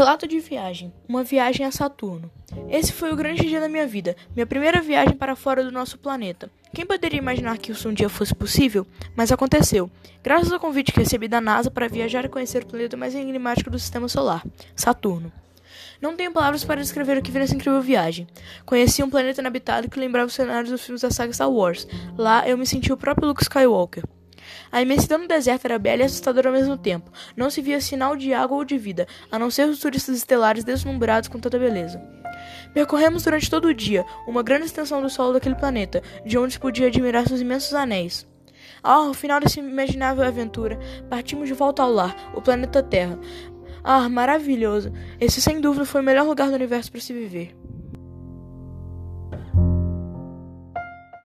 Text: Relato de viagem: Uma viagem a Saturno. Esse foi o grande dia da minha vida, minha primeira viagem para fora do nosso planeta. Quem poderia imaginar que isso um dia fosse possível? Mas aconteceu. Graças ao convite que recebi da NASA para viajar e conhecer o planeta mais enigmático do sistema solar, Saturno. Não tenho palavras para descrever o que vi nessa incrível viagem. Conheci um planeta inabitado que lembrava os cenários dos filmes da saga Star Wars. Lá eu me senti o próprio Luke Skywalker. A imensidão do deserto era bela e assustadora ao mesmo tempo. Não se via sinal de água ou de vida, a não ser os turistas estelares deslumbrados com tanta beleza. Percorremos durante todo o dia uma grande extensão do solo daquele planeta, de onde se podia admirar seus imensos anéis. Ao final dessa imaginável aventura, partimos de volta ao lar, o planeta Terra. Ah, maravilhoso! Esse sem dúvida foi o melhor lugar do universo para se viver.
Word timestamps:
Relato 0.00 0.26
de 0.26 0.40
viagem: 0.40 0.90
Uma 1.06 1.22
viagem 1.22 1.66
a 1.66 1.70
Saturno. 1.70 2.30
Esse 2.70 2.90
foi 2.90 3.12
o 3.12 3.16
grande 3.16 3.44
dia 3.44 3.60
da 3.60 3.68
minha 3.68 3.86
vida, 3.86 4.16
minha 4.34 4.46
primeira 4.46 4.80
viagem 4.80 5.14
para 5.14 5.36
fora 5.36 5.62
do 5.62 5.70
nosso 5.70 5.98
planeta. 5.98 6.50
Quem 6.72 6.86
poderia 6.86 7.18
imaginar 7.18 7.58
que 7.58 7.70
isso 7.70 7.86
um 7.86 7.92
dia 7.92 8.08
fosse 8.08 8.34
possível? 8.34 8.86
Mas 9.14 9.30
aconteceu. 9.30 9.90
Graças 10.22 10.50
ao 10.50 10.58
convite 10.58 10.90
que 10.90 11.00
recebi 11.00 11.28
da 11.28 11.38
NASA 11.38 11.70
para 11.70 11.86
viajar 11.86 12.24
e 12.24 12.30
conhecer 12.30 12.62
o 12.62 12.66
planeta 12.66 12.96
mais 12.96 13.14
enigmático 13.14 13.68
do 13.68 13.78
sistema 13.78 14.08
solar, 14.08 14.42
Saturno. 14.74 15.30
Não 16.00 16.16
tenho 16.16 16.32
palavras 16.32 16.64
para 16.64 16.80
descrever 16.80 17.18
o 17.18 17.22
que 17.22 17.30
vi 17.30 17.38
nessa 17.38 17.54
incrível 17.54 17.82
viagem. 17.82 18.26
Conheci 18.64 19.02
um 19.02 19.10
planeta 19.10 19.42
inabitado 19.42 19.90
que 19.90 20.00
lembrava 20.00 20.28
os 20.28 20.34
cenários 20.34 20.70
dos 20.70 20.82
filmes 20.82 21.02
da 21.02 21.10
saga 21.10 21.34
Star 21.34 21.50
Wars. 21.50 21.86
Lá 22.16 22.48
eu 22.48 22.56
me 22.56 22.66
senti 22.66 22.90
o 22.90 22.96
próprio 22.96 23.28
Luke 23.28 23.42
Skywalker. 23.42 24.02
A 24.70 24.82
imensidão 24.82 25.20
do 25.20 25.28
deserto 25.28 25.64
era 25.64 25.78
bela 25.78 26.02
e 26.02 26.04
assustadora 26.04 26.48
ao 26.48 26.54
mesmo 26.54 26.76
tempo. 26.76 27.10
Não 27.36 27.50
se 27.50 27.60
via 27.60 27.80
sinal 27.80 28.16
de 28.16 28.32
água 28.32 28.56
ou 28.56 28.64
de 28.64 28.78
vida, 28.78 29.06
a 29.30 29.38
não 29.38 29.50
ser 29.50 29.68
os 29.68 29.78
turistas 29.78 30.16
estelares 30.16 30.64
deslumbrados 30.64 31.28
com 31.28 31.38
tanta 31.38 31.58
beleza. 31.58 32.00
Percorremos 32.72 33.24
durante 33.24 33.50
todo 33.50 33.66
o 33.66 33.74
dia 33.74 34.04
uma 34.26 34.42
grande 34.42 34.66
extensão 34.66 35.02
do 35.02 35.10
solo 35.10 35.32
daquele 35.32 35.54
planeta, 35.54 36.02
de 36.24 36.38
onde 36.38 36.54
se 36.54 36.60
podia 36.60 36.86
admirar 36.86 37.26
seus 37.26 37.40
imensos 37.40 37.74
anéis. 37.74 38.26
Ao 38.82 39.12
final 39.12 39.40
dessa 39.40 39.60
imaginável 39.60 40.24
aventura, 40.24 40.78
partimos 41.08 41.48
de 41.48 41.54
volta 41.54 41.82
ao 41.82 41.92
lar, 41.92 42.16
o 42.34 42.40
planeta 42.40 42.82
Terra. 42.82 43.18
Ah, 43.82 44.08
maravilhoso! 44.08 44.92
Esse 45.18 45.40
sem 45.40 45.60
dúvida 45.60 45.84
foi 45.84 46.00
o 46.00 46.04
melhor 46.04 46.26
lugar 46.26 46.48
do 46.48 46.54
universo 46.54 46.90
para 46.90 47.00
se 47.00 47.12
viver. 47.12 47.59